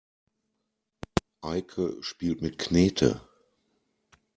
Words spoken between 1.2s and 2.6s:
Eike spielt mit